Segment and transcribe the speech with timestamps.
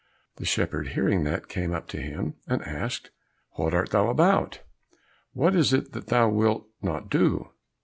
[0.37, 3.11] The shepherd hearing that, came up to him, and asked,
[3.51, 4.61] "What art thou about?
[5.33, 7.51] What is it that thou wilt not do?"